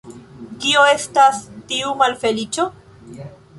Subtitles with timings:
[0.63, 1.43] Kio estas
[1.73, 2.69] tiu malfeliĉo?